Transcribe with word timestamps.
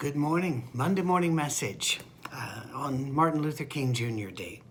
Good 0.00 0.16
morning. 0.16 0.66
Monday 0.72 1.02
morning 1.02 1.34
message 1.34 2.00
uh, 2.32 2.62
on 2.72 3.12
Martin 3.12 3.42
Luther 3.42 3.66
King 3.66 3.92
Jr. 3.92 4.30
Day. 4.30 4.62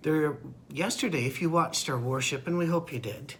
There, 0.00 0.38
yesterday, 0.72 1.26
if 1.26 1.42
you 1.42 1.50
watched 1.50 1.90
our 1.90 1.98
worship, 1.98 2.46
and 2.46 2.56
we 2.56 2.64
hope 2.64 2.90
you 2.90 2.98
did, 2.98 3.34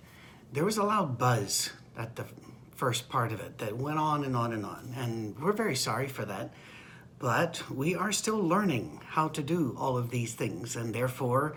there 0.53 0.67
was 0.67 0.77
a 0.77 0.83
loud 0.83 1.17
buzz 1.17 1.71
at 1.97 2.17
the 2.17 2.27
first 2.75 3.09
part 3.09 3.33
of 3.33 3.41
it 3.41 3.57
that 3.57 3.79
went 3.79 3.99
on 3.99 4.25
and 4.25 4.37
on 4.37 4.53
and 4.53 4.67
on. 4.67 4.93
And 4.95 5.41
we're 5.41 5.55
very 5.55 5.75
sorry 5.75 6.07
for 6.07 6.27
that. 6.27 6.53
But 7.19 7.63
we 7.71 7.95
are 7.95 8.13
still 8.13 8.47
learning 8.47 9.01
how 9.07 9.29
to 9.29 9.43
do 9.43 9.75
all 9.79 9.97
of 9.97 10.11
these 10.11 10.35
things, 10.35 10.77
and 10.77 10.95
therefore, 10.95 11.57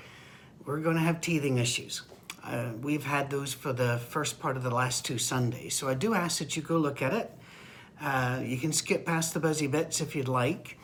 we're 0.63 0.79
going 0.79 0.95
to 0.95 1.01
have 1.01 1.19
teething 1.19 1.57
issues. 1.57 2.03
Uh, 2.45 2.69
we've 2.81 3.03
had 3.03 3.29
those 3.29 3.53
for 3.53 3.73
the 3.73 3.97
first 3.97 4.39
part 4.39 4.55
of 4.55 4.63
the 4.63 4.71
last 4.71 5.03
two 5.03 5.17
Sundays. 5.17 5.75
So 5.75 5.89
I 5.89 5.95
do 5.95 6.13
ask 6.13 6.39
that 6.39 6.55
you 6.55 6.61
go 6.61 6.77
look 6.77 7.01
at 7.01 7.11
it. 7.11 7.33
Uh, 8.01 8.41
you 8.43 8.57
can 8.57 8.71
skip 8.71 9.05
past 9.05 9.33
the 9.33 9.39
buzzy 9.39 9.67
bits 9.67 10.01
if 10.01 10.15
you'd 10.15 10.27
like. 10.27 10.77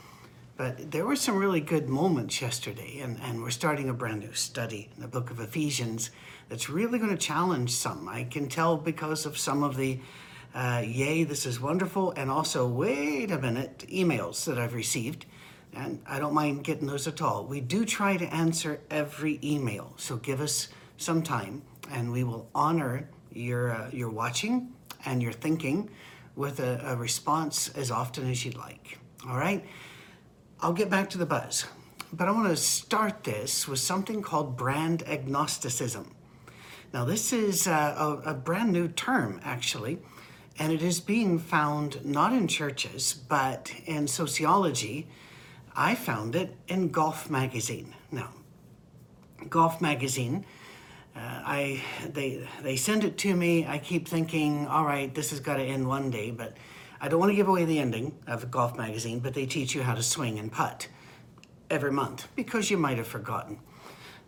But 0.58 0.92
there 0.92 1.06
were 1.06 1.18
some 1.18 1.36
really 1.36 1.60
good 1.60 1.90
moments 1.90 2.42
yesterday, 2.42 3.00
and, 3.00 3.20
and 3.22 3.44
we're 3.44 3.50
starting 3.50 3.90
a 3.90 3.94
brand 3.94 4.22
new 4.22 4.32
study 4.34 4.90
in 4.96 5.02
the 5.02 5.08
book 5.08 5.30
of 5.30 5.42
Ephesians 5.42 6.12
that's 6.48 6.70
really 6.70 6.98
going 6.98 7.12
to 7.12 7.18
challenge 7.18 7.72
some. 7.72 8.08
I 8.08 8.24
can 8.24 8.48
tell 8.48 8.78
because 8.78 9.26
of 9.26 9.38
some 9.38 9.64
of 9.64 9.76
the 9.76 10.00
uh, 10.54 10.82
yay, 10.86 11.26
this 11.26 11.46
is 11.46 11.60
wonderful, 11.60 12.12
and 12.12 12.32
also, 12.32 12.66
wait 12.66 13.32
a 13.32 13.38
minute, 13.38 13.86
emails 13.90 14.46
that 14.46 14.58
I've 14.58 14.74
received. 14.74 15.26
And 15.74 16.02
I 16.08 16.20
don't 16.20 16.34
mind 16.34 16.64
getting 16.64 16.88
those 16.88 17.06
at 17.06 17.22
all. 17.22 17.44
We 17.44 17.60
do 17.60 17.84
try 17.84 18.16
to 18.16 18.34
answer 18.34 18.80
every 18.90 19.42
email, 19.44 19.92
so 19.98 20.16
give 20.16 20.40
us 20.40 20.70
some 20.96 21.22
time, 21.22 21.64
and 21.92 22.14
we 22.14 22.24
will 22.24 22.48
honor 22.56 23.10
your, 23.34 23.74
uh, 23.74 23.90
your 23.92 24.10
watching 24.10 24.72
and 25.06 25.22
your 25.22 25.34
thinking 25.34 25.90
with 26.36 26.60
a, 26.60 26.82
a 26.86 26.96
response 26.96 27.70
as 27.70 27.92
often 27.92 28.30
as 28.30 28.46
you'd 28.46 28.58
like. 28.58 29.00
All 29.28 29.38
right? 29.38 29.66
I'll 30.62 30.74
get 30.74 30.90
back 30.90 31.10
to 31.12 31.18
the 31.18 31.26
buzz, 31.26 31.66
but 32.14 32.28
I 32.28 32.32
want 32.32 32.50
to 32.50 32.58
start 32.58 33.24
this 33.24 33.68
with 33.68 33.80
something 33.80 34.22
called 34.22 34.58
brand 34.58 35.04
agnosticism. 35.04 36.16
Now, 36.94 37.04
this 37.04 37.34
is 37.34 37.68
uh, 37.68 38.22
a, 38.26 38.32
a 38.32 38.34
brand 38.34 38.72
new 38.72 38.88
term, 38.88 39.42
actually, 39.44 40.00
and 40.58 40.72
it 40.72 40.82
is 40.82 41.02
being 41.02 41.40
found 41.40 42.06
not 42.06 42.32
in 42.32 42.48
churches, 42.48 43.14
but 43.14 43.74
in 43.86 44.08
sociology. 44.08 45.08
I 45.76 45.96
found 45.96 46.36
it 46.36 46.56
in 46.68 46.90
Golf 46.90 47.30
Magazine. 47.30 47.94
Now, 48.12 48.30
Golf 49.50 49.82
Magazine, 49.82 50.46
uh, 51.16 51.20
I 51.46 51.82
they 52.06 52.48
they 52.62 52.76
send 52.76 53.04
it 53.04 53.18
to 53.20 53.36
me. 53.36 53.66
I 53.66 53.78
keep 53.78 54.08
thinking, 54.08 54.68
all 54.68 54.86
right, 54.86 55.14
this 55.14 55.30
has 55.30 55.40
got 55.40 55.56
to 55.56 55.64
end 55.64 55.88
one 55.88 56.12
day, 56.12 56.32
but 56.32 56.58
I 57.00 57.08
don't 57.08 57.20
want 57.20 57.32
to 57.32 57.36
give 57.36 57.48
away 57.48 57.66
the 57.66 57.80
ending 57.80 58.18
of 58.28 58.44
a 58.44 58.48
Golf 58.48 58.76
Magazine. 58.76 59.20
But 59.20 59.34
they 59.34 59.46
teach 59.46 59.74
you 59.74 59.84
how 59.84 59.96
to 59.96 60.04
swing 60.04 60.40
and 60.40 60.52
putt 60.52 60.88
every 61.70 61.92
month 61.92 62.28
because 62.36 62.70
you 62.70 62.78
might 62.78 62.98
have 62.98 63.08
forgotten. 63.08 63.60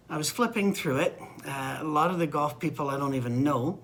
I 0.10 0.18
was 0.18 0.30
flipping 0.30 0.74
through 0.74 0.98
it. 1.00 1.22
Uh, 1.46 1.80
a 1.82 1.84
lot 1.84 2.12
of 2.12 2.20
the 2.20 2.28
golf 2.28 2.60
people 2.60 2.90
I 2.90 2.98
don't 2.98 3.16
even 3.16 3.44
know, 3.44 3.80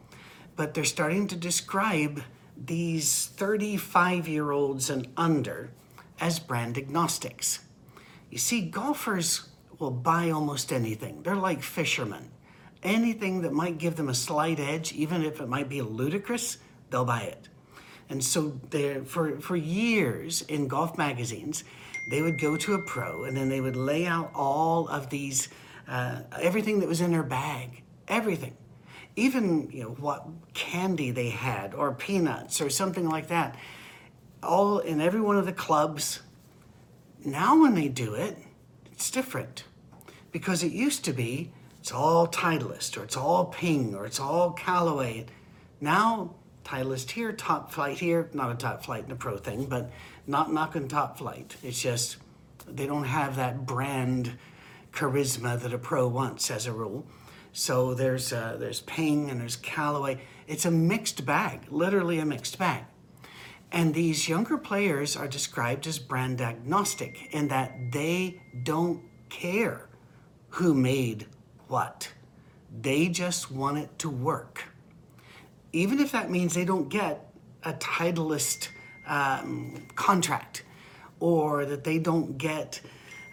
but 0.55 0.73
they're 0.73 0.85
starting 0.85 1.27
to 1.27 1.35
describe 1.35 2.23
these 2.55 3.25
35 3.35 4.27
year 4.27 4.51
olds 4.51 4.89
and 4.89 5.07
under 5.17 5.71
as 6.21 6.39
brand 6.39 6.77
agnostics. 6.77 7.59
You 8.29 8.37
see, 8.37 8.61
golfers 8.61 9.49
will 9.79 9.91
buy 9.91 10.29
almost 10.29 10.71
anything, 10.71 11.23
they're 11.23 11.35
like 11.35 11.61
fishermen. 11.61 12.29
Anything 12.83 13.41
that 13.41 13.53
might 13.53 13.77
give 13.77 13.95
them 13.95 14.09
a 14.09 14.13
slight 14.13 14.59
edge, 14.59 14.93
even 14.93 15.23
if 15.23 15.39
it 15.39 15.47
might 15.47 15.69
be 15.69 15.81
ludicrous, 15.81 16.57
they'll 16.89 17.05
buy 17.05 17.21
it. 17.21 17.49
And 18.09 18.23
so 18.23 18.59
for, 19.05 19.39
for 19.39 19.55
years 19.55 20.41
in 20.43 20.67
golf 20.67 20.97
magazines, 20.97 21.63
they 22.11 22.21
would 22.21 22.39
go 22.39 22.57
to 22.57 22.73
a 22.73 22.79
pro 22.79 23.23
and 23.23 23.35
then 23.35 23.49
they 23.49 23.61
would 23.61 23.77
lay 23.77 24.05
out 24.05 24.31
all 24.35 24.87
of 24.89 25.09
these, 25.09 25.47
uh, 25.87 26.21
everything 26.41 26.79
that 26.79 26.89
was 26.89 26.99
in 26.99 27.11
their 27.11 27.23
bag, 27.23 27.81
everything 28.07 28.57
even 29.15 29.69
you 29.71 29.83
know 29.83 29.89
what 29.89 30.25
candy 30.53 31.11
they 31.11 31.29
had 31.29 31.73
or 31.73 31.93
peanuts 31.93 32.61
or 32.61 32.69
something 32.69 33.07
like 33.07 33.27
that 33.27 33.55
all 34.41 34.79
in 34.79 34.99
every 34.99 35.21
one 35.21 35.37
of 35.37 35.45
the 35.45 35.53
clubs 35.53 36.21
now 37.23 37.61
when 37.61 37.75
they 37.75 37.87
do 37.87 38.13
it 38.13 38.37
it's 38.91 39.11
different 39.11 39.65
because 40.31 40.63
it 40.63 40.71
used 40.71 41.05
to 41.05 41.13
be 41.13 41.51
it's 41.83 41.91
all 41.91 42.25
titleist 42.25 42.97
or 42.97 43.03
it's 43.03 43.17
all 43.17 43.43
ping 43.43 43.93
or 43.93 44.05
it's 44.05 44.17
all 44.17 44.51
callaway 44.51 45.25
now 45.81 46.33
titleist 46.63 47.11
here 47.11 47.33
Top-Flite 47.33 47.99
here 47.99 48.29
not 48.31 48.49
a 48.49 48.55
Top-Flite 48.55 49.03
and 49.03 49.11
a 49.11 49.17
pro 49.17 49.35
thing 49.35 49.65
but 49.65 49.91
not 50.25 50.53
knocking 50.53 50.87
Top-Flite 50.87 51.57
it's 51.61 51.81
just 51.81 52.15
they 52.65 52.87
don't 52.87 53.03
have 53.03 53.35
that 53.35 53.65
brand 53.65 54.37
charisma 54.93 55.59
that 55.59 55.73
a 55.73 55.77
pro 55.77 56.07
wants 56.07 56.49
as 56.49 56.67
a 56.67 56.71
rule 56.71 57.05
so 57.51 57.93
there's 57.93 58.31
uh, 58.31 58.55
there's 58.57 58.79
Ping 58.81 59.29
and 59.29 59.39
there's 59.39 59.57
Callaway. 59.57 60.19
It's 60.47 60.65
a 60.65 60.71
mixed 60.71 61.23
bag, 61.23 61.67
literally 61.69 62.17
a 62.17 62.25
mixed 62.25 62.57
bag. 62.57 62.85
And 63.71 63.93
these 63.93 64.27
younger 64.27 64.57
players 64.57 65.15
are 65.15 65.27
described 65.27 65.85
as 65.85 65.99
brand 65.99 66.41
agnostic 66.41 67.31
in 67.31 67.49
that 67.49 67.91
they 67.91 68.41
don't 68.63 69.03
care 69.29 69.87
who 70.49 70.73
made 70.73 71.27
what. 71.67 72.11
They 72.81 73.07
just 73.07 73.51
want 73.51 73.77
it 73.77 73.99
to 73.99 74.09
work. 74.09 74.65
Even 75.71 75.99
if 75.99 76.11
that 76.11 76.29
means 76.29 76.53
they 76.53 76.65
don't 76.65 76.89
get 76.89 77.31
a 77.63 77.73
Titleist 77.73 78.69
um, 79.07 79.87
contract 79.95 80.63
or 81.19 81.65
that 81.65 81.83
they 81.83 81.99
don't 81.99 82.37
get 82.37 82.81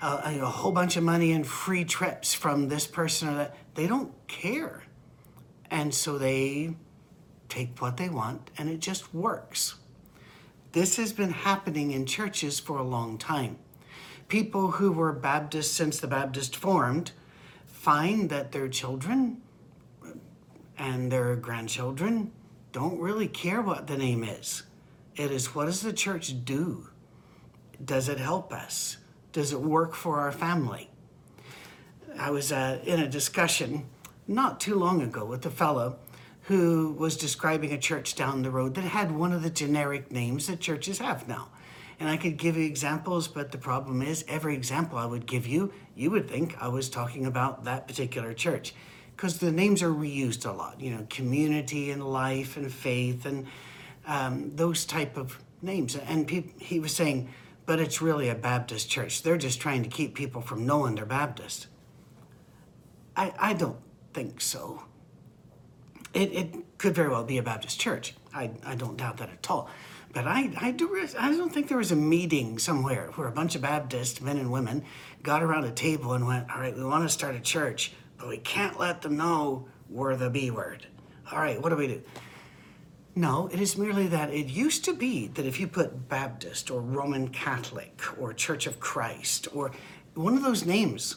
uh, 0.00 0.22
a, 0.24 0.41
a 0.41 0.46
whole 0.46 0.72
bunch 0.72 0.96
of 0.96 1.02
money 1.02 1.32
and 1.32 1.46
free 1.46 1.84
trips 1.84 2.32
from 2.32 2.68
this 2.68 2.86
person 2.86 3.28
or 3.28 3.34
that 3.34 3.56
they 3.74 3.86
don't 3.86 4.12
care. 4.28 4.84
And 5.70 5.94
so 5.94 6.18
they 6.18 6.74
take 7.48 7.80
what 7.80 7.97
they 7.97 8.08
want 8.08 8.50
and 8.56 8.68
it 8.68 8.80
just 8.80 9.12
works. 9.14 9.74
This 10.72 10.97
has 10.97 11.12
been 11.12 11.32
happening 11.32 11.91
in 11.91 12.06
churches 12.06 12.60
for 12.60 12.78
a 12.78 12.84
long 12.84 13.18
time. 13.18 13.58
People 14.28 14.72
who 14.72 14.92
were 14.92 15.12
Baptists 15.12 15.72
since 15.72 15.98
the 15.98 16.06
Baptist 16.06 16.54
formed 16.54 17.10
find 17.80 18.28
that 18.28 18.52
their 18.52 18.68
children 18.68 19.41
and 20.76 21.10
their 21.10 21.34
grandchildren 21.34 22.30
don't 22.72 23.00
really 23.00 23.26
care 23.26 23.62
what 23.62 23.86
the 23.86 23.96
name 23.96 24.22
is. 24.22 24.64
It 25.16 25.30
is 25.30 25.54
what 25.54 25.64
does 25.64 25.80
the 25.80 25.94
church 25.94 26.44
do? 26.44 26.91
Does 27.82 28.10
it 28.10 28.18
help 28.18 28.52
us? 28.52 28.98
Does 29.32 29.54
it 29.54 29.62
work 29.62 29.94
for 29.94 30.20
our 30.20 30.30
family? 30.30 30.91
I 32.18 32.30
was 32.30 32.52
uh, 32.52 32.80
in 32.84 33.00
a 33.00 33.08
discussion 33.08 33.86
not 34.28 34.60
too 34.60 34.74
long 34.74 35.00
ago 35.00 35.24
with 35.24 35.47
a 35.47 35.50
fellow 35.50 35.97
who 36.42 36.92
was 36.98 37.16
describing 37.16 37.72
a 37.72 37.78
church 37.78 38.14
down 38.14 38.42
the 38.42 38.50
road 38.50 38.74
that 38.74 38.84
had 38.84 39.10
one 39.10 39.32
of 39.32 39.42
the 39.42 39.48
generic 39.48 40.12
names 40.12 40.48
that 40.48 40.60
churches 40.60 40.98
have 40.98 41.26
now. 41.26 41.48
And 42.00 42.08
I 42.08 42.16
could 42.16 42.38
give 42.38 42.56
you 42.56 42.64
examples, 42.64 43.28
but 43.28 43.52
the 43.52 43.58
problem 43.58 44.00
is, 44.00 44.24
every 44.26 44.54
example 44.54 44.96
I 44.96 45.04
would 45.04 45.26
give 45.26 45.46
you, 45.46 45.70
you 45.94 46.10
would 46.10 46.30
think 46.30 46.56
I 46.58 46.68
was 46.68 46.88
talking 46.88 47.26
about 47.26 47.64
that 47.64 47.86
particular 47.86 48.32
church. 48.32 48.74
Because 49.14 49.38
the 49.38 49.52
names 49.52 49.82
are 49.82 49.90
reused 49.90 50.46
a 50.46 50.52
lot, 50.52 50.80
you 50.80 50.90
know, 50.90 51.06
community 51.10 51.90
and 51.90 52.02
life 52.02 52.56
and 52.56 52.72
faith 52.72 53.26
and 53.26 53.46
um, 54.06 54.56
those 54.56 54.86
type 54.86 55.18
of 55.18 55.38
names. 55.60 55.94
And 55.94 56.26
pe- 56.26 56.54
he 56.58 56.80
was 56.80 56.96
saying, 56.96 57.28
but 57.66 57.78
it's 57.78 58.00
really 58.00 58.30
a 58.30 58.34
Baptist 58.34 58.88
church. 58.88 59.22
They're 59.22 59.36
just 59.36 59.60
trying 59.60 59.82
to 59.82 59.90
keep 59.90 60.14
people 60.14 60.40
from 60.40 60.64
knowing 60.64 60.94
they're 60.94 61.04
Baptist. 61.04 61.66
I, 63.14 63.34
I 63.38 63.52
don't 63.52 63.78
think 64.14 64.40
so. 64.40 64.84
It, 66.14 66.32
it 66.32 66.78
could 66.78 66.94
very 66.94 67.10
well 67.10 67.24
be 67.24 67.36
a 67.36 67.42
Baptist 67.42 67.78
church. 67.78 68.14
I, 68.34 68.52
I 68.64 68.74
don't 68.74 68.96
doubt 68.96 69.18
that 69.18 69.28
at 69.28 69.50
all. 69.50 69.68
But 70.12 70.26
I, 70.26 70.50
I, 70.60 70.71
do, 70.72 71.06
I 71.19 71.31
don't 71.31 71.53
think 71.53 71.69
there 71.69 71.78
was 71.78 71.92
a 71.92 71.97
meeting 71.97 72.59
somewhere 72.59 73.10
where 73.15 73.28
a 73.28 73.33
bunch 73.33 73.54
of 73.54 73.62
Baptist 73.62 74.21
men 74.21 74.39
and 74.39 74.51
women 74.51 74.84
got 75.22 75.42
around 75.42 75.65
a 75.65 75.71
table 75.71 76.15
and 76.15 76.27
went, 76.27 76.51
All 76.51 76.60
right, 76.60 76.74
we 76.74 76.84
want 76.84 77.04
to 77.04 77.09
start 77.09 77.36
a 77.36 77.41
church, 77.41 77.92
but 78.18 78.28
we 78.28 78.39
can't 78.39 78.78
let 78.78 79.03
them 79.03 79.16
know 79.16 79.68
we're 79.89 80.16
the 80.16 80.28
B 80.28 80.51
word. 80.51 80.86
All 81.30 81.39
right, 81.39 81.62
what 81.62 81.68
do 81.68 81.77
we 81.77 81.86
do? 81.86 82.03
No, 83.15 83.48
it 83.53 83.60
is 83.60 83.77
merely 83.77 84.09
that 84.09 84.30
it 84.30 84.47
used 84.47 84.84
to 84.86 84.95
be 84.95 85.28
that 85.28 85.47
if 85.47 85.60
you 85.60 85.68
put 85.68 86.09
Baptist 86.09 86.71
or 86.71 86.80
Roman 86.80 87.28
Catholic 87.28 88.01
or 88.18 88.33
Church 88.33 88.66
of 88.66 88.80
Christ 88.80 89.47
or 89.54 89.71
one 90.15 90.34
of 90.34 90.42
those 90.42 90.65
names 90.66 91.16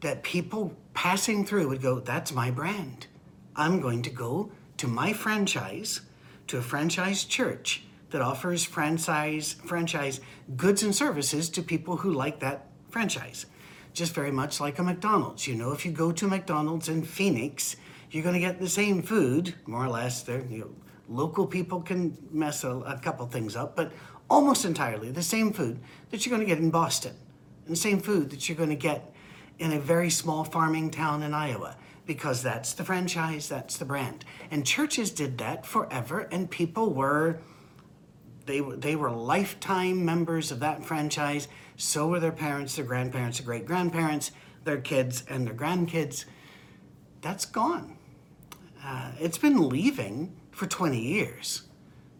that 0.00 0.22
people 0.22 0.76
passing 0.94 1.44
through 1.44 1.68
would 1.68 1.82
go, 1.82 1.98
That's 1.98 2.32
my 2.32 2.52
brand. 2.52 3.08
I'm 3.56 3.80
going 3.80 4.02
to 4.02 4.10
go 4.10 4.52
to 4.76 4.86
my 4.86 5.12
franchise, 5.12 6.02
to 6.46 6.58
a 6.58 6.62
franchise 6.62 7.24
church 7.24 7.82
that 8.12 8.22
offers 8.22 8.64
franchise, 8.64 9.56
franchise 9.64 10.20
goods 10.56 10.82
and 10.82 10.94
services 10.94 11.50
to 11.50 11.62
people 11.62 11.98
who 11.98 12.12
like 12.12 12.40
that 12.40 12.68
franchise. 12.90 13.46
Just 13.92 14.14
very 14.14 14.30
much 14.30 14.60
like 14.60 14.78
a 14.78 14.82
McDonald's. 14.82 15.46
You 15.46 15.54
know, 15.54 15.72
if 15.72 15.84
you 15.84 15.92
go 15.92 16.12
to 16.12 16.26
McDonald's 16.26 16.88
in 16.88 17.02
Phoenix, 17.02 17.76
you're 18.10 18.22
going 18.22 18.34
to 18.34 18.40
get 18.40 18.60
the 18.60 18.68
same 18.68 19.02
food, 19.02 19.54
more 19.66 19.84
or 19.84 19.88
less. 19.88 20.22
They're 20.22 20.44
you 20.46 20.58
know, 20.58 20.70
Local 21.08 21.46
people 21.46 21.82
can 21.82 22.16
mess 22.30 22.64
a, 22.64 22.70
a 22.70 22.98
couple 22.98 23.26
things 23.26 23.54
up, 23.56 23.76
but 23.76 23.92
almost 24.30 24.64
entirely 24.64 25.10
the 25.10 25.22
same 25.22 25.52
food 25.52 25.78
that 26.10 26.24
you're 26.24 26.34
going 26.34 26.46
to 26.46 26.54
get 26.54 26.62
in 26.62 26.70
Boston, 26.70 27.14
and 27.66 27.76
the 27.76 27.80
same 27.80 28.00
food 28.00 28.30
that 28.30 28.48
you're 28.48 28.56
going 28.56 28.70
to 28.70 28.76
get 28.76 29.14
in 29.58 29.72
a 29.72 29.80
very 29.80 30.08
small 30.08 30.42
farming 30.42 30.90
town 30.90 31.22
in 31.22 31.34
Iowa, 31.34 31.76
because 32.06 32.42
that's 32.42 32.72
the 32.72 32.84
franchise, 32.84 33.48
that's 33.48 33.76
the 33.76 33.84
brand. 33.84 34.24
And 34.50 34.64
churches 34.64 35.10
did 35.10 35.36
that 35.38 35.66
forever, 35.66 36.28
and 36.32 36.50
people 36.50 36.94
were 36.94 37.40
they 38.46 38.60
were 38.60 38.76
they 38.76 38.96
were 38.96 39.10
lifetime 39.10 40.04
members 40.04 40.50
of 40.50 40.60
that 40.60 40.84
franchise. 40.84 41.48
So 41.76 42.08
were 42.08 42.20
their 42.20 42.32
parents, 42.32 42.76
their 42.76 42.84
grandparents, 42.84 43.38
their 43.38 43.46
great 43.46 43.66
grandparents, 43.66 44.30
their 44.64 44.80
kids, 44.80 45.24
and 45.28 45.46
their 45.46 45.54
grandkids. 45.54 46.24
That's 47.20 47.44
gone. 47.44 47.96
Uh, 48.84 49.12
it's 49.20 49.38
been 49.38 49.68
leaving 49.68 50.34
for 50.50 50.66
20 50.66 50.98
years, 50.98 51.62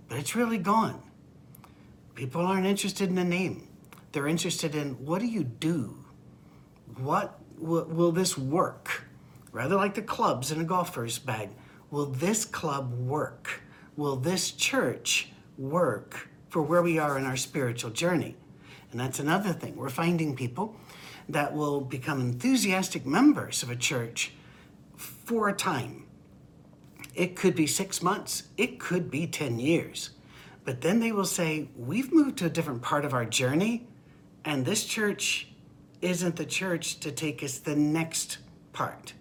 but 0.09 0.19
it's 0.19 0.37
really 0.37 0.59
gone. 0.59 1.03
People 2.15 2.43
aren't 2.43 2.67
interested 2.67 3.09
in 3.09 3.17
the 3.17 3.25
name. 3.25 3.69
They're 4.13 4.29
interested 4.29 4.75
in 4.75 5.05
what 5.05 5.21
do 5.21 5.27
you 5.27 5.43
do? 5.43 6.05
What 6.99 7.39
will, 7.59 7.87
will 7.87 8.13
this 8.13 8.37
work? 8.37 9.05
Rather 9.51 9.77
like 9.77 9.95
the 9.95 10.03
clubs 10.03 10.53
in 10.53 10.61
a 10.61 10.65
golfer's 10.65 11.19
bag. 11.19 11.51
Will 11.91 12.07
this 12.07 12.45
club 12.45 12.93
work? 12.93 13.63
Will 13.97 14.17
this 14.17 14.53
church 14.53 15.32
work 15.59 16.29
for 16.49 16.63
where 16.63 16.83
we 16.83 16.99
are 16.99 17.19
in 17.19 17.25
our 17.25 17.37
spiritual 17.37 17.91
journey? 17.91 18.37
And 18.91 19.01
that's 19.01 19.19
another 19.19 19.53
thing. 19.53 19.77
We're 19.77 19.89
finding 19.89 20.37
people 20.37 20.77
that 21.29 21.55
will 21.55 21.81
become 21.81 22.21
enthusiastic 22.21 23.07
members 23.07 23.63
of 23.63 23.71
a 23.71 23.77
church 23.77 24.33
for 24.97 25.49
a 25.49 25.53
time. 25.53 26.07
It 27.15 27.37
could 27.37 27.55
be 27.55 27.67
six 27.67 28.03
months, 28.03 28.45
it 28.57 28.79
could 28.79 29.11
be 29.11 29.27
10 29.27 29.59
years. 29.59 30.11
But 30.65 30.81
then 30.81 31.01
they 31.01 31.13
will 31.13 31.25
say, 31.25 31.69
We've 31.77 32.13
moved 32.13 32.39
to 32.39 32.47
a 32.47 32.51
different 32.51 32.83
part 32.83 33.05
of 33.05 33.13
our 33.13 33.25
journey, 33.25 33.87
and 34.45 34.65
this 34.65 34.85
church 34.85 35.49
isn't 36.01 36.37
the 36.37 36.45
church 36.45 37.01
to 37.01 37.13
take 37.13 37.43
us 37.43 37.59
the 37.59 37.77
next 37.77 38.39
part. 38.73 39.15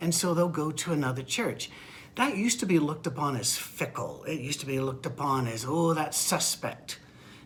And 0.00 0.14
so 0.14 0.34
they'll 0.34 0.48
go 0.48 0.70
to 0.70 0.92
another 0.92 1.22
church. 1.22 1.70
That 2.16 2.36
used 2.36 2.60
to 2.60 2.66
be 2.66 2.78
looked 2.78 3.06
upon 3.06 3.36
as 3.36 3.56
fickle. 3.56 4.24
It 4.24 4.40
used 4.40 4.60
to 4.60 4.66
be 4.66 4.80
looked 4.80 5.06
upon 5.06 5.46
as, 5.46 5.64
oh, 5.66 5.94
that's 5.94 6.18
suspect. 6.18 6.98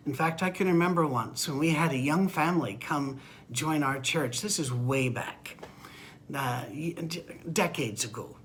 In 0.05 0.13
fact, 0.13 0.43
I 0.43 0.49
can 0.49 0.67
remember 0.67 1.07
once 1.07 1.47
when 1.47 1.57
we 1.57 1.71
had 1.71 1.91
a 1.91 1.97
young 1.97 2.27
family 2.27 2.77
come 2.79 3.19
join 3.51 3.83
our 3.83 3.99
church. 3.99 4.41
This 4.41 4.59
is 4.59 4.71
way 4.71 5.09
back, 5.09 5.57
uh, 6.33 6.65
decades 7.51 8.03
ago, 8.05 8.35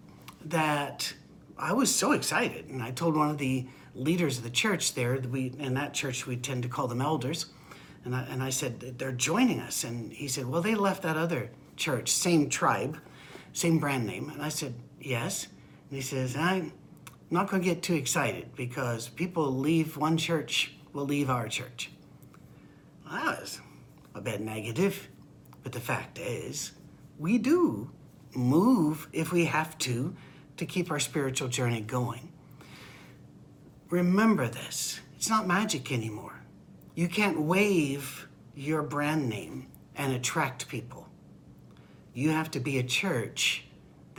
that 0.44 1.12
I 1.58 1.72
was 1.72 1.94
so 1.94 2.12
excited. 2.12 2.68
And 2.68 2.82
I 2.82 2.90
told 2.92 3.16
one 3.16 3.30
of 3.30 3.38
the 3.38 3.66
leaders 3.94 4.38
of 4.38 4.44
the 4.44 4.50
church 4.50 4.94
there, 4.94 5.18
we, 5.18 5.52
in 5.58 5.74
that 5.74 5.92
church, 5.92 6.26
we 6.26 6.36
tend 6.36 6.62
to 6.62 6.68
call 6.68 6.86
them 6.86 7.02
elders. 7.02 7.46
And 8.04 8.14
I, 8.14 8.22
and 8.30 8.42
I 8.42 8.50
said, 8.50 8.98
they're 8.98 9.12
joining 9.12 9.60
us. 9.60 9.84
And 9.84 10.12
he 10.12 10.28
said, 10.28 10.46
well, 10.46 10.62
they 10.62 10.74
left 10.74 11.02
that 11.02 11.16
other 11.16 11.50
church, 11.76 12.10
same 12.10 12.48
tribe, 12.48 12.98
same 13.52 13.78
brand 13.78 14.06
name. 14.06 14.30
And 14.30 14.42
I 14.42 14.48
said, 14.48 14.74
yes. 15.00 15.48
He 15.90 16.00
says, 16.00 16.36
I'm 16.36 16.72
not 17.30 17.50
going 17.50 17.62
to 17.62 17.68
get 17.68 17.82
too 17.82 17.94
excited 17.94 18.54
because 18.54 19.08
people 19.08 19.52
leave 19.52 19.96
one 19.96 20.16
church, 20.16 20.74
will 20.92 21.04
leave 21.04 21.28
our 21.28 21.48
church. 21.48 21.90
Well, 23.04 23.14
that 23.14 23.40
was 23.40 23.60
a 24.14 24.20
bit 24.20 24.40
negative. 24.40 25.08
But 25.62 25.72
the 25.72 25.80
fact 25.80 26.18
is, 26.18 26.72
we 27.18 27.38
do 27.38 27.90
move 28.34 29.08
if 29.12 29.32
we 29.32 29.46
have 29.46 29.76
to 29.78 30.14
to 30.56 30.66
keep 30.66 30.90
our 30.90 31.00
spiritual 31.00 31.48
journey 31.48 31.80
going. 31.80 32.32
Remember 33.90 34.48
this 34.48 35.00
it's 35.16 35.28
not 35.28 35.46
magic 35.46 35.92
anymore. 35.92 36.40
You 36.94 37.08
can't 37.08 37.40
wave 37.40 38.28
your 38.54 38.82
brand 38.82 39.28
name 39.28 39.66
and 39.96 40.12
attract 40.12 40.68
people. 40.68 41.08
You 42.14 42.30
have 42.30 42.50
to 42.52 42.60
be 42.60 42.78
a 42.78 42.82
church 42.82 43.64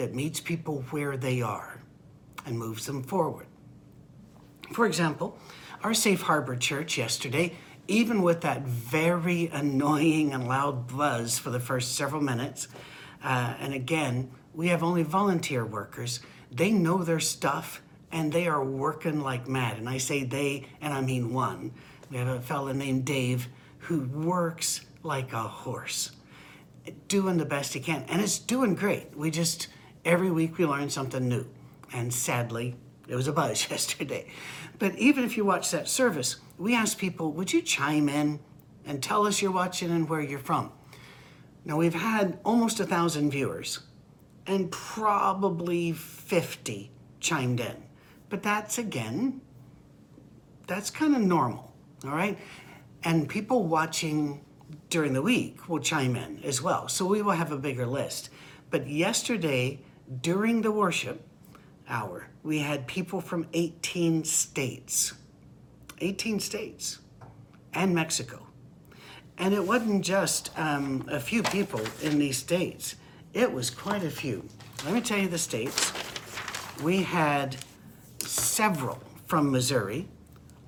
that 0.02 0.16
meets 0.16 0.40
people 0.40 0.82
where 0.90 1.16
they 1.16 1.44
are 1.44 1.80
and 2.44 2.58
moves 2.58 2.88
them 2.88 3.04
forward. 3.04 3.46
For 4.74 4.88
example, 4.88 5.38
our 5.84 5.94
Safe 5.94 6.24
Harbor 6.24 6.56
Church 6.56 6.98
yesterday, 6.98 7.54
even 7.88 8.24
with 8.24 8.42
that 8.42 8.64
very 8.64 9.48
annoying 9.54 10.34
and 10.34 10.48
loud 10.48 10.88
buzz 10.88 11.38
for 11.38 11.52
the 11.52 11.60
first 11.60 11.96
several 11.96 12.20
minutes, 12.20 12.68
uh, 13.24 13.54
and 13.60 13.76
again, 13.76 14.32
we 14.56 14.70
have 14.70 14.82
only 14.82 15.04
volunteer 15.04 15.64
workers. 15.64 16.20
They 16.52 16.72
know 16.72 17.04
their 17.04 17.20
stuff 17.20 17.84
and 18.12 18.34
they 18.34 18.48
are 18.48 18.64
working 18.64 19.22
like 19.22 19.48
mad. 19.48 19.78
And 19.78 19.88
I 19.88 20.00
say 20.00 20.24
they, 20.24 20.66
and 20.82 20.96
I 20.96 21.02
mean 21.02 21.32
one. 21.32 21.74
We 22.10 22.18
have 22.18 22.28
a 22.28 22.42
fellow 22.42 22.74
named 22.74 23.06
Dave 23.06 23.48
who 23.78 24.02
works 24.02 24.82
like 25.04 25.32
a 25.32 25.44
horse, 25.44 26.10
doing 27.08 27.38
the 27.38 27.46
best 27.46 27.76
he 27.76 27.80
can. 27.80 28.04
And 28.10 28.20
it's 28.20 28.40
doing 28.40 28.74
great. 28.74 29.16
We 29.16 29.30
just, 29.30 29.68
every 30.06 30.32
week 30.32 30.58
we 30.58 30.66
learn 30.66 30.90
something 30.90 31.28
new. 31.28 31.46
And 31.94 32.14
sadly, 32.14 32.76
it 33.08 33.16
was 33.16 33.28
a 33.28 33.34
buzz 33.34 33.68
yesterday. 33.70 34.28
But 34.80 34.96
even 34.96 35.24
if 35.24 35.38
you 35.38 35.46
watch 35.46 35.72
that 35.72 35.88
service, 35.88 36.38
we 36.58 36.76
ask 36.76 36.98
people, 36.98 37.32
would 37.34 37.54
you 37.54 37.62
chime 37.62 38.10
in 38.10 38.40
and 38.86 39.02
tell 39.02 39.28
us 39.28 39.42
you're 39.42 39.52
watching 39.52 39.92
and 39.92 40.10
where 40.10 40.22
you're 40.22 40.40
from? 40.40 40.72
Now, 41.64 41.78
we've 41.78 41.94
had 41.94 42.40
almost 42.44 42.80
a 42.80 42.86
thousand 42.86 43.30
viewers 43.32 43.80
and 44.48 44.72
probably 44.72 45.92
50 45.92 46.92
chimed 47.20 47.60
in. 47.60 47.76
But 48.30 48.42
that's 48.42 48.78
again, 48.78 49.42
that's 50.66 50.90
kind 50.90 51.16
of 51.16 51.22
normal, 51.22 51.76
all 52.04 52.12
right? 52.12 52.40
And 53.04 53.30
people 53.30 53.64
watching 53.64 54.44
during 54.90 55.14
the 55.14 55.22
week 55.22 55.70
will 55.70 55.80
chime 55.80 56.16
in 56.16 56.42
as 56.44 56.62
well. 56.62 56.88
So 56.88 57.06
we 57.06 57.22
will 57.22 57.34
have 57.34 57.52
a 57.52 57.58
bigger 57.58 57.86
list. 57.86 58.30
But 58.70 58.88
yesterday, 58.88 59.82
during 60.20 60.62
the 60.62 60.72
worship 60.72 61.26
hour, 61.88 62.28
we 62.44 62.60
had 62.60 62.88
people 62.88 63.22
from 63.22 63.48
18 63.54 64.24
states. 64.24 65.14
18 66.00 66.40
states 66.40 67.00
and 67.74 67.96
Mexico. 67.96 68.48
And 69.38 69.54
it 69.54 69.66
wasn't 69.66 70.04
just 70.04 70.58
um, 70.58 71.06
a 71.10 71.20
few 71.20 71.44
people 71.44 71.82
in 72.02 72.20
these 72.20 72.38
states, 72.38 72.96
it 73.34 73.52
was 73.52 73.70
quite 73.70 74.04
a 74.04 74.10
few. 74.10 74.46
Let 74.84 74.94
me 74.94 75.02
tell 75.02 75.18
you 75.18 75.28
the 75.28 75.38
states. 75.38 75.94
We 76.84 77.04
had 77.04 77.56
several 78.20 79.00
from 79.26 79.52
Missouri, 79.52 80.08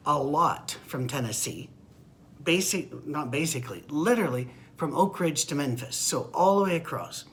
a 0.06 0.18
lot 0.18 0.78
from 0.86 1.07
Tennessee, 1.07 1.69
basic, 2.44 3.06
not 3.06 3.32
basically, 3.32 3.84
literally 3.89 4.50
from 4.77 4.96
Oak 4.96 5.20
Ridge 5.20 5.46
to 5.46 5.56
Memphis, 5.56 5.96
so 5.96 6.29
all 6.34 6.60
the 6.60 6.63
way 6.65 6.75
across. 6.77 7.25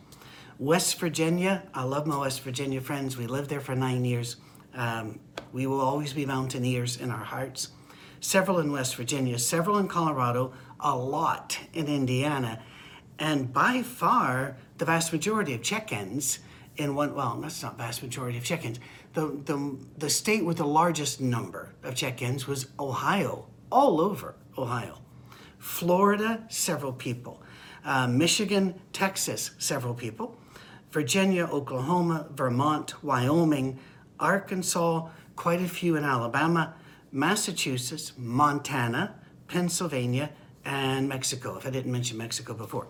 West 0.60 1.00
Virginia, 1.00 1.62
I 1.72 1.84
love 1.84 2.06
my 2.06 2.18
West 2.18 2.42
Virginia 2.42 2.82
friends. 2.82 3.16
We 3.16 3.26
lived 3.26 3.48
there 3.48 3.62
for 3.62 3.74
nine 3.74 4.04
years. 4.04 4.36
Um, 4.74 5.18
we 5.54 5.66
will 5.66 5.80
always 5.80 6.12
be 6.12 6.26
mountaineers 6.26 7.00
in 7.00 7.10
our 7.10 7.24
hearts. 7.24 7.68
Several 8.20 8.58
in 8.58 8.70
West 8.70 8.94
Virginia, 8.96 9.38
several 9.38 9.78
in 9.78 9.88
Colorado, 9.88 10.52
a 10.78 10.94
lot 10.94 11.58
in 11.72 11.86
Indiana, 11.86 12.62
and 13.18 13.50
by 13.50 13.80
far 13.82 14.58
the 14.76 14.84
vast 14.84 15.14
majority 15.14 15.54
of 15.54 15.62
check-ins 15.62 16.40
in 16.76 16.94
one. 16.94 17.14
Well, 17.14 17.38
that's 17.40 17.62
not 17.62 17.78
vast 17.78 18.02
majority 18.02 18.36
of 18.36 18.44
check-ins. 18.44 18.80
The 19.14 19.40
the 19.46 19.78
the 19.96 20.10
state 20.10 20.44
with 20.44 20.58
the 20.58 20.66
largest 20.66 21.22
number 21.22 21.74
of 21.82 21.94
check-ins 21.94 22.46
was 22.46 22.66
Ohio, 22.78 23.46
all 23.72 23.98
over 23.98 24.34
Ohio. 24.58 24.98
Florida, 25.56 26.44
several 26.50 26.92
people. 26.92 27.42
Uh, 27.82 28.06
Michigan, 28.06 28.78
Texas, 28.92 29.52
several 29.56 29.94
people. 29.94 30.36
Virginia, 30.92 31.46
Oklahoma, 31.46 32.26
Vermont, 32.34 33.02
Wyoming, 33.02 33.78
Arkansas, 34.18 35.08
quite 35.36 35.60
a 35.60 35.68
few 35.68 35.96
in 35.96 36.04
Alabama, 36.04 36.74
Massachusetts, 37.12 38.12
Montana, 38.16 39.14
Pennsylvania, 39.46 40.30
and 40.64 41.08
Mexico, 41.08 41.56
if 41.56 41.66
I 41.66 41.70
didn't 41.70 41.92
mention 41.92 42.18
Mexico 42.18 42.54
before. 42.54 42.86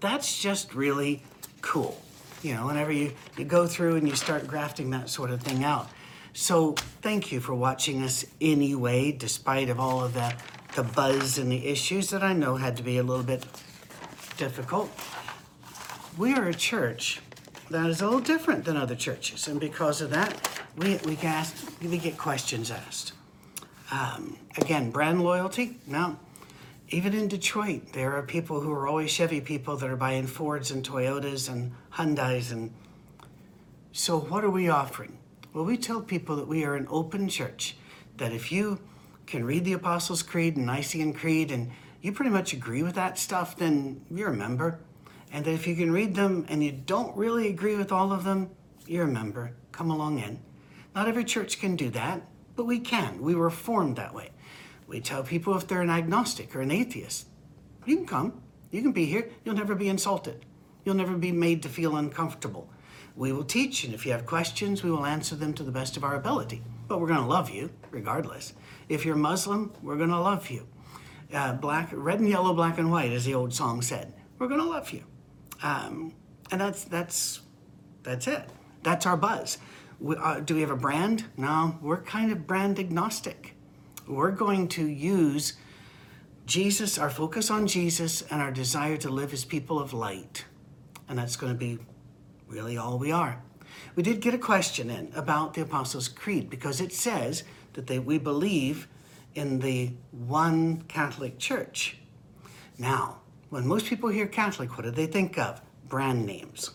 That's 0.00 0.40
just 0.40 0.74
really 0.74 1.22
cool, 1.60 2.00
you 2.42 2.54
know, 2.54 2.66
whenever 2.66 2.92
you, 2.92 3.12
you 3.36 3.44
go 3.44 3.66
through 3.66 3.96
and 3.96 4.08
you 4.08 4.14
start 4.14 4.46
grafting 4.46 4.90
that 4.90 5.10
sort 5.10 5.30
of 5.30 5.42
thing 5.42 5.64
out. 5.64 5.90
So 6.32 6.72
thank 7.02 7.32
you 7.32 7.40
for 7.40 7.54
watching 7.54 8.02
us 8.02 8.24
anyway, 8.40 9.12
despite 9.12 9.70
of 9.70 9.80
all 9.80 10.04
of 10.04 10.14
the, 10.14 10.34
the 10.74 10.82
buzz 10.82 11.38
and 11.38 11.50
the 11.50 11.66
issues 11.66 12.10
that 12.10 12.22
I 12.22 12.32
know 12.32 12.56
had 12.56 12.76
to 12.76 12.82
be 12.82 12.98
a 12.98 13.02
little 13.02 13.24
bit 13.24 13.44
difficult 14.36 14.90
we 16.16 16.32
are 16.32 16.48
a 16.48 16.54
church 16.54 17.20
that 17.70 17.86
is 17.86 18.00
a 18.00 18.04
little 18.04 18.20
different 18.20 18.64
than 18.64 18.76
other 18.76 18.94
churches, 18.94 19.48
and 19.48 19.60
because 19.60 20.00
of 20.00 20.10
that, 20.10 20.62
we 20.76 20.96
we 21.04 21.16
get 21.16 21.52
we 21.82 21.98
get 21.98 22.16
questions 22.16 22.70
asked. 22.70 23.12
Um, 23.90 24.38
again, 24.56 24.90
brand 24.90 25.22
loyalty. 25.22 25.78
No, 25.86 26.18
even 26.88 27.12
in 27.12 27.28
Detroit, 27.28 27.92
there 27.92 28.12
are 28.12 28.22
people 28.22 28.60
who 28.60 28.72
are 28.72 28.86
always 28.86 29.10
Chevy 29.10 29.40
people 29.40 29.76
that 29.76 29.90
are 29.90 29.96
buying 29.96 30.26
Fords 30.26 30.70
and 30.70 30.84
Toyotas 30.84 31.50
and 31.50 31.72
Hyundai's, 31.92 32.50
and 32.50 32.72
so 33.92 34.18
what 34.18 34.44
are 34.44 34.50
we 34.50 34.68
offering? 34.68 35.18
Well, 35.52 35.64
we 35.64 35.76
tell 35.76 36.00
people 36.00 36.36
that 36.36 36.48
we 36.48 36.64
are 36.64 36.74
an 36.74 36.86
open 36.90 37.28
church, 37.28 37.76
that 38.16 38.32
if 38.32 38.52
you 38.52 38.80
can 39.26 39.44
read 39.44 39.64
the 39.64 39.72
Apostles' 39.72 40.22
Creed 40.22 40.56
and 40.56 40.66
Nicene 40.66 41.12
Creed 41.12 41.50
and 41.50 41.72
you 42.00 42.12
pretty 42.12 42.30
much 42.30 42.52
agree 42.52 42.82
with 42.82 42.94
that 42.94 43.18
stuff, 43.18 43.56
then 43.56 44.02
you're 44.10 44.30
a 44.30 44.36
member. 44.36 44.78
And 45.32 45.44
that 45.44 45.52
if 45.52 45.66
you 45.66 45.74
can 45.76 45.92
read 45.92 46.14
them 46.14 46.46
and 46.48 46.62
you 46.62 46.72
don't 46.72 47.16
really 47.16 47.48
agree 47.48 47.76
with 47.76 47.92
all 47.92 48.12
of 48.12 48.24
them, 48.24 48.50
you're 48.86 49.04
a 49.04 49.08
member. 49.08 49.52
Come 49.72 49.90
along 49.90 50.18
in. 50.18 50.40
Not 50.94 51.08
every 51.08 51.24
church 51.24 51.60
can 51.60 51.76
do 51.76 51.90
that, 51.90 52.22
but 52.54 52.64
we 52.64 52.78
can. 52.78 53.20
We 53.20 53.34
were 53.34 53.50
formed 53.50 53.96
that 53.96 54.14
way. 54.14 54.30
We 54.86 55.00
tell 55.00 55.22
people 55.22 55.56
if 55.56 55.66
they're 55.66 55.82
an 55.82 55.90
agnostic 55.90 56.54
or 56.54 56.60
an 56.60 56.70
atheist, 56.70 57.26
you 57.84 57.96
can 57.96 58.06
come. 58.06 58.40
You 58.70 58.82
can 58.82 58.92
be 58.92 59.06
here. 59.06 59.30
You'll 59.44 59.56
never 59.56 59.74
be 59.74 59.88
insulted. 59.88 60.44
You'll 60.84 60.94
never 60.94 61.16
be 61.16 61.32
made 61.32 61.62
to 61.64 61.68
feel 61.68 61.96
uncomfortable. 61.96 62.70
We 63.16 63.32
will 63.32 63.44
teach, 63.44 63.84
and 63.84 63.94
if 63.94 64.04
you 64.04 64.12
have 64.12 64.26
questions, 64.26 64.82
we 64.82 64.90
will 64.90 65.06
answer 65.06 65.34
them 65.34 65.54
to 65.54 65.62
the 65.62 65.72
best 65.72 65.96
of 65.96 66.04
our 66.04 66.14
ability. 66.14 66.62
But 66.86 67.00
we're 67.00 67.08
going 67.08 67.20
to 67.20 67.26
love 67.26 67.50
you 67.50 67.70
regardless. 67.90 68.52
If 68.88 69.04
you're 69.04 69.16
Muslim, 69.16 69.72
we're 69.82 69.96
going 69.96 70.10
to 70.10 70.20
love 70.20 70.50
you. 70.50 70.66
Uh, 71.32 71.54
black, 71.54 71.88
red 71.92 72.20
and 72.20 72.28
yellow, 72.28 72.52
black 72.54 72.78
and 72.78 72.90
white, 72.90 73.12
as 73.12 73.24
the 73.24 73.34
old 73.34 73.52
song 73.52 73.82
said. 73.82 74.12
We're 74.38 74.48
going 74.48 74.60
to 74.60 74.68
love 74.68 74.90
you, 74.90 75.02
um, 75.62 76.14
and 76.50 76.60
that's 76.60 76.84
that's 76.84 77.40
that's 78.02 78.26
it. 78.26 78.48
That's 78.82 79.06
our 79.06 79.16
buzz. 79.16 79.58
We, 79.98 80.16
uh, 80.16 80.40
do 80.40 80.54
we 80.54 80.60
have 80.60 80.70
a 80.70 80.76
brand? 80.76 81.24
No, 81.36 81.78
we're 81.80 82.02
kind 82.02 82.30
of 82.30 82.46
brand 82.46 82.78
agnostic. 82.78 83.54
We're 84.06 84.30
going 84.30 84.68
to 84.68 84.86
use 84.86 85.54
Jesus, 86.44 86.96
our 86.98 87.10
focus 87.10 87.50
on 87.50 87.66
Jesus, 87.66 88.22
and 88.22 88.40
our 88.40 88.52
desire 88.52 88.96
to 88.98 89.10
live 89.10 89.32
as 89.32 89.44
people 89.44 89.80
of 89.80 89.92
light. 89.92 90.44
And 91.08 91.18
that's 91.18 91.36
going 91.36 91.52
to 91.52 91.58
be 91.58 91.78
really 92.46 92.76
all 92.76 92.98
we 92.98 93.10
are. 93.10 93.42
We 93.96 94.02
did 94.02 94.20
get 94.20 94.34
a 94.34 94.38
question 94.38 94.90
in 94.90 95.10
about 95.14 95.54
the 95.54 95.62
Apostles' 95.62 96.08
Creed 96.08 96.48
because 96.48 96.80
it 96.80 96.92
says 96.92 97.42
that 97.72 97.86
they, 97.86 97.98
we 97.98 98.18
believe 98.18 98.86
in 99.34 99.58
the 99.58 99.92
one 100.10 100.82
Catholic 100.82 101.38
Church. 101.38 101.98
Now, 102.78 103.20
when 103.50 103.66
most 103.66 103.86
people 103.86 104.08
hear 104.08 104.26
Catholic, 104.26 104.76
what 104.76 104.84
do 104.84 104.90
they 104.90 105.06
think 105.06 105.38
of? 105.38 105.60
Brand 105.88 106.26
names. 106.26 106.72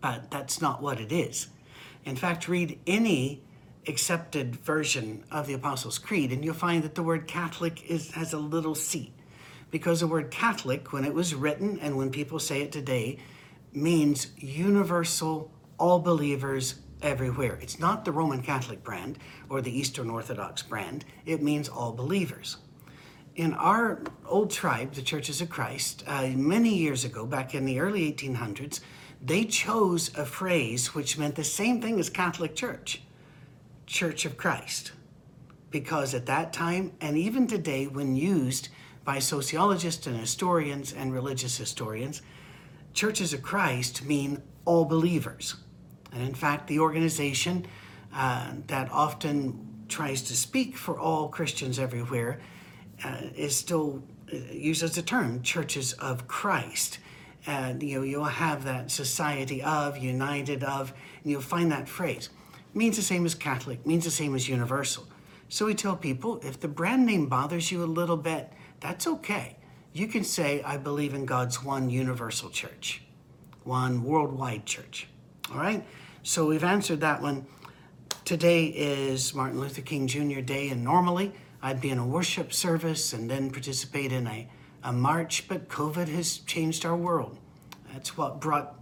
But 0.00 0.30
that's 0.30 0.60
not 0.60 0.82
what 0.82 1.00
it 1.00 1.10
is. 1.10 1.48
In 2.04 2.16
fact, 2.16 2.48
read 2.48 2.78
any 2.86 3.42
accepted 3.88 4.56
version 4.56 5.24
of 5.30 5.46
the 5.46 5.54
Apostles' 5.54 5.98
Creed, 5.98 6.32
and 6.32 6.44
you'll 6.44 6.54
find 6.54 6.82
that 6.84 6.94
the 6.94 7.02
word 7.02 7.26
Catholic 7.26 7.84
is, 7.90 8.12
has 8.12 8.32
a 8.32 8.38
little 8.38 8.74
C. 8.74 9.12
Because 9.70 10.00
the 10.00 10.06
word 10.06 10.30
Catholic, 10.30 10.92
when 10.92 11.04
it 11.04 11.14
was 11.14 11.34
written 11.34 11.78
and 11.80 11.96
when 11.96 12.10
people 12.10 12.38
say 12.38 12.62
it 12.62 12.70
today, 12.72 13.18
means 13.72 14.28
universal, 14.36 15.50
all 15.78 15.98
believers 15.98 16.76
everywhere. 17.02 17.58
It's 17.60 17.78
not 17.78 18.04
the 18.04 18.12
Roman 18.12 18.42
Catholic 18.42 18.82
brand 18.82 19.18
or 19.50 19.60
the 19.60 19.76
Eastern 19.76 20.08
Orthodox 20.10 20.62
brand, 20.62 21.04
it 21.26 21.42
means 21.42 21.68
all 21.68 21.92
believers. 21.92 22.56
In 23.36 23.52
our 23.52 24.00
old 24.24 24.50
tribe, 24.50 24.94
the 24.94 25.02
Churches 25.02 25.42
of 25.42 25.50
Christ, 25.50 26.02
uh, 26.06 26.28
many 26.28 26.74
years 26.74 27.04
ago, 27.04 27.26
back 27.26 27.54
in 27.54 27.66
the 27.66 27.80
early 27.80 28.10
1800s, 28.10 28.80
they 29.22 29.44
chose 29.44 30.10
a 30.16 30.24
phrase 30.24 30.94
which 30.94 31.18
meant 31.18 31.34
the 31.34 31.44
same 31.44 31.82
thing 31.82 32.00
as 32.00 32.08
Catholic 32.08 32.54
Church 32.56 33.02
Church 33.84 34.24
of 34.24 34.38
Christ. 34.38 34.92
Because 35.70 36.14
at 36.14 36.24
that 36.26 36.54
time, 36.54 36.92
and 37.02 37.18
even 37.18 37.46
today, 37.46 37.86
when 37.86 38.16
used 38.16 38.70
by 39.04 39.18
sociologists 39.18 40.06
and 40.06 40.16
historians 40.16 40.94
and 40.94 41.12
religious 41.12 41.58
historians, 41.58 42.22
churches 42.94 43.34
of 43.34 43.42
Christ 43.42 44.02
mean 44.06 44.42
all 44.64 44.86
believers. 44.86 45.56
And 46.10 46.22
in 46.22 46.34
fact, 46.34 46.68
the 46.68 46.78
organization 46.78 47.66
uh, 48.14 48.54
that 48.68 48.90
often 48.90 49.84
tries 49.88 50.22
to 50.22 50.34
speak 50.34 50.74
for 50.74 50.98
all 50.98 51.28
Christians 51.28 51.78
everywhere 51.78 52.40
uh, 53.04 53.20
is 53.34 53.56
still 53.56 54.02
uh, 54.32 54.36
uses 54.50 54.94
the 54.94 55.02
term 55.02 55.42
churches 55.42 55.92
of 55.94 56.26
Christ. 56.28 56.98
And 57.46 57.82
you 57.82 57.98
know, 57.98 58.02
you'll 58.02 58.24
have 58.24 58.64
that 58.64 58.90
society 58.90 59.62
of, 59.62 59.98
united 59.98 60.64
of, 60.64 60.92
and 61.22 61.30
you'll 61.30 61.40
find 61.40 61.70
that 61.70 61.88
phrase. 61.88 62.28
means 62.74 62.96
the 62.96 63.02
same 63.02 63.24
as 63.24 63.34
Catholic, 63.34 63.86
means 63.86 64.04
the 64.04 64.10
same 64.10 64.34
as 64.34 64.48
universal. 64.48 65.06
So 65.48 65.66
we 65.66 65.74
tell 65.74 65.96
people 65.96 66.40
if 66.42 66.58
the 66.58 66.68
brand 66.68 67.06
name 67.06 67.26
bothers 67.28 67.70
you 67.70 67.84
a 67.84 67.86
little 67.86 68.16
bit, 68.16 68.52
that's 68.80 69.06
okay. 69.06 69.56
You 69.92 70.08
can 70.08 70.24
say, 70.24 70.62
I 70.62 70.76
believe 70.76 71.14
in 71.14 71.24
God's 71.24 71.62
one 71.62 71.88
universal 71.88 72.50
church, 72.50 73.02
one 73.64 74.02
worldwide 74.02 74.66
church. 74.66 75.08
All 75.52 75.58
right? 75.58 75.84
So 76.22 76.46
we've 76.46 76.64
answered 76.64 77.00
that 77.00 77.22
one. 77.22 77.46
Today 78.24 78.66
is 78.66 79.32
Martin 79.34 79.60
Luther 79.60 79.82
King 79.82 80.08
Jr. 80.08 80.40
Day, 80.40 80.68
and 80.68 80.82
normally 80.82 81.32
I'd 81.62 81.80
be 81.80 81.90
in 81.90 81.98
a 81.98 82.06
worship 82.06 82.52
service 82.52 83.12
and 83.12 83.30
then 83.30 83.50
participate 83.50 84.12
in 84.12 84.26
a, 84.26 84.48
a 84.82 84.92
march, 84.92 85.48
but 85.48 85.68
COVID 85.68 86.08
has 86.08 86.38
changed 86.38 86.84
our 86.84 86.96
world. 86.96 87.38
That's 87.92 88.16
what 88.16 88.40
brought 88.40 88.74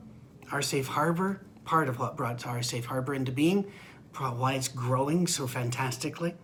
our 0.52 0.62
safe 0.62 0.88
harbor, 0.88 1.40
part 1.64 1.88
of 1.88 1.98
what 1.98 2.16
brought 2.16 2.46
our 2.46 2.62
safe 2.62 2.86
harbor 2.86 3.14
into 3.14 3.32
being, 3.32 3.70
why 4.16 4.54
it's 4.54 4.68
growing 4.68 5.26
so 5.26 5.46
fantastically. 5.46 6.34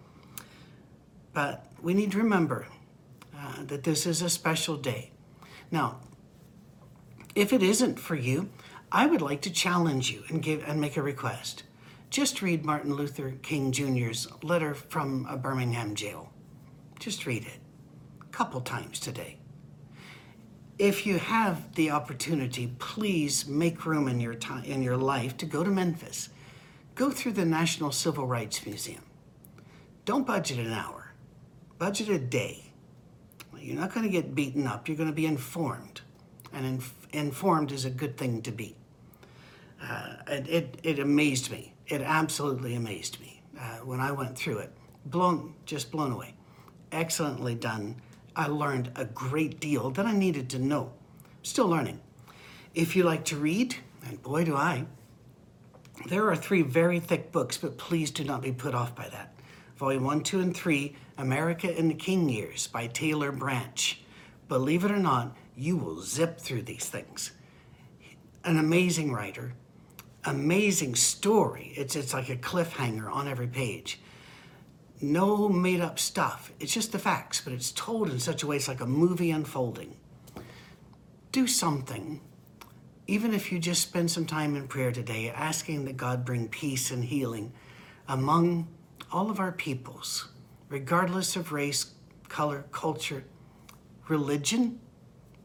But 1.32 1.66
we 1.80 1.94
need 1.94 2.12
to 2.12 2.18
remember 2.18 2.66
uh, 3.36 3.64
that 3.64 3.84
this 3.84 4.06
is 4.06 4.22
a 4.22 4.30
special 4.30 4.76
day. 4.76 5.12
Now, 5.70 6.00
if 7.34 7.52
it 7.52 7.62
isn't 7.62 7.98
for 7.98 8.16
you, 8.16 8.50
I 8.90 9.06
would 9.06 9.22
like 9.22 9.40
to 9.42 9.50
challenge 9.50 10.10
you 10.10 10.24
and 10.28 10.42
give 10.42 10.64
and 10.66 10.80
make 10.80 10.96
a 10.96 11.02
request. 11.02 11.62
Just 12.10 12.42
read 12.42 12.64
Martin 12.64 12.94
Luther 12.94 13.36
King 13.40 13.70
Jr.'s 13.70 14.26
letter 14.42 14.74
from 14.74 15.26
a 15.30 15.36
Birmingham 15.36 15.94
jail. 15.94 16.32
Just 16.98 17.24
read 17.24 17.44
it 17.44 17.60
a 18.20 18.24
couple 18.32 18.60
times 18.60 18.98
today. 18.98 19.38
If 20.76 21.06
you 21.06 21.20
have 21.20 21.72
the 21.76 21.92
opportunity, 21.92 22.74
please 22.80 23.46
make 23.46 23.86
room 23.86 24.08
in 24.08 24.18
your 24.18 24.34
time 24.34 24.64
in 24.64 24.82
your 24.82 24.96
life 24.96 25.36
to 25.36 25.46
go 25.46 25.62
to 25.62 25.70
Memphis. 25.70 26.30
Go 26.96 27.10
through 27.10 27.32
the 27.32 27.44
National 27.44 27.92
Civil 27.92 28.26
Rights 28.26 28.66
Museum. 28.66 29.04
Don't 30.04 30.26
budget 30.26 30.58
an 30.58 30.72
hour. 30.72 31.12
Budget 31.78 32.08
a 32.08 32.18
day. 32.18 32.72
You're 33.56 33.78
not 33.78 33.94
going 33.94 34.04
to 34.04 34.10
get 34.10 34.34
beaten 34.34 34.66
up. 34.66 34.88
You're 34.88 34.96
going 34.96 35.10
to 35.10 35.14
be 35.14 35.26
informed. 35.26 36.00
And 36.52 36.66
inf- 36.66 37.06
informed 37.12 37.70
is 37.70 37.84
a 37.84 37.90
good 37.90 38.16
thing 38.16 38.42
to 38.42 38.50
be. 38.50 38.74
Uh, 39.80 40.16
it, 40.26 40.48
it, 40.48 40.80
it 40.82 40.98
amazed 40.98 41.52
me. 41.52 41.74
It 41.90 42.02
absolutely 42.02 42.76
amazed 42.76 43.20
me 43.20 43.42
uh, 43.58 43.78
when 43.78 43.98
I 43.98 44.12
went 44.12 44.38
through 44.38 44.58
it. 44.58 44.70
Blown, 45.06 45.54
just 45.66 45.90
blown 45.90 46.12
away. 46.12 46.34
Excellently 46.92 47.56
done. 47.56 47.96
I 48.36 48.46
learned 48.46 48.92
a 48.94 49.04
great 49.04 49.58
deal 49.58 49.90
that 49.90 50.06
I 50.06 50.12
needed 50.12 50.48
to 50.50 50.60
know. 50.60 50.92
Still 51.42 51.66
learning. 51.66 52.00
If 52.76 52.94
you 52.94 53.02
like 53.02 53.24
to 53.26 53.36
read, 53.36 53.74
and 54.06 54.22
boy 54.22 54.44
do 54.44 54.54
I, 54.54 54.86
there 56.06 56.28
are 56.28 56.36
three 56.36 56.62
very 56.62 57.00
thick 57.00 57.32
books, 57.32 57.58
but 57.58 57.76
please 57.76 58.12
do 58.12 58.22
not 58.22 58.40
be 58.40 58.52
put 58.52 58.74
off 58.74 58.94
by 58.94 59.08
that. 59.08 59.34
Volume 59.76 60.04
1, 60.04 60.22
2, 60.22 60.40
and 60.40 60.56
3 60.56 60.94
America 61.18 61.76
in 61.76 61.88
the 61.88 61.94
King 61.94 62.28
Years 62.28 62.68
by 62.68 62.86
Taylor 62.86 63.32
Branch. 63.32 64.00
Believe 64.48 64.84
it 64.84 64.92
or 64.92 64.98
not, 64.98 65.36
you 65.56 65.76
will 65.76 66.00
zip 66.02 66.38
through 66.38 66.62
these 66.62 66.88
things. 66.88 67.32
An 68.44 68.58
amazing 68.58 69.12
writer, 69.12 69.54
amazing 70.24 70.94
story. 70.94 71.72
It's, 71.76 71.96
it's 71.96 72.12
like 72.12 72.28
a 72.28 72.36
cliffhanger 72.36 73.10
on 73.10 73.28
every 73.28 73.46
page. 73.46 74.00
No 75.00 75.48
made 75.48 75.80
up 75.80 75.98
stuff. 75.98 76.52
It's 76.60 76.74
just 76.74 76.92
the 76.92 76.98
facts, 76.98 77.40
but 77.40 77.52
it's 77.52 77.72
told 77.72 78.10
in 78.10 78.18
such 78.18 78.42
a 78.42 78.46
way 78.46 78.56
it's 78.56 78.68
like 78.68 78.80
a 78.80 78.86
movie 78.86 79.30
unfolding. 79.30 79.96
Do 81.32 81.46
something, 81.46 82.20
even 83.06 83.32
if 83.32 83.50
you 83.50 83.58
just 83.58 83.82
spend 83.82 84.10
some 84.10 84.26
time 84.26 84.56
in 84.56 84.68
prayer 84.68 84.92
today, 84.92 85.30
asking 85.30 85.86
that 85.86 85.96
God 85.96 86.24
bring 86.24 86.48
peace 86.48 86.90
and 86.90 87.04
healing 87.04 87.52
among 88.08 88.68
all 89.10 89.30
of 89.30 89.40
our 89.40 89.52
peoples, 89.52 90.28
regardless 90.68 91.34
of 91.34 91.52
race, 91.52 91.94
color, 92.28 92.66
culture, 92.70 93.24
religion, 94.08 94.80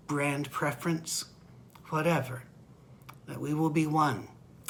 brand 0.08 0.51
preference, 0.51 1.25
whatever, 1.89 2.44
that 3.27 3.39
we 3.39 3.53
will 3.53 3.70
be 3.70 3.88
one 3.88 4.27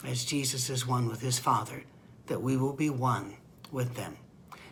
as 0.07 0.25
Jesus 0.25 0.69
is 0.69 0.87
one 0.87 1.07
with 1.07 1.21
his 1.21 1.39
Father, 1.39 1.83
that 2.27 2.41
we 2.41 2.57
will 2.57 2.73
be 2.73 2.89
one 2.89 3.35
with 3.71 3.95
them. 3.95 4.17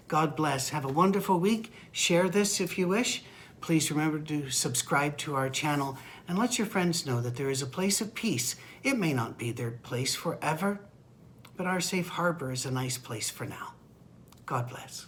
God 0.08 0.36
bless. 0.36 0.70
Have 0.70 0.86
a 0.86 0.90
wonderful 0.90 1.40
week. 1.40 1.72
Share 1.92 2.30
this 2.30 2.60
if 2.60 2.78
you 2.78 2.88
wish. 2.88 3.24
Please 3.62 3.92
remember 3.92 4.20
to 4.20 4.50
subscribe 4.50 5.18
to 5.20 5.36
our 5.36 5.50
channel 5.50 5.98
and 6.28 6.38
let 6.38 6.58
your 6.58 6.68
friends 6.68 7.06
know 7.06 7.22
that 7.22 7.36
there 7.36 7.50
is 7.50 7.62
a 7.62 7.68
place 7.68 8.02
of 8.02 8.14
peace. 8.14 8.56
It 8.84 8.98
may 8.98 9.14
not 9.14 9.38
be 9.38 9.52
their 9.52 9.72
place 9.72 10.16
forever, 10.16 10.82
but 11.56 11.66
our 11.66 11.80
safe 11.80 12.10
harbor 12.10 12.52
is 12.52 12.66
a 12.66 12.72
nice 12.72 12.98
place 12.98 13.30
for 13.30 13.46
now. 13.46 13.74
God 14.46 14.70
bless. 14.70 15.06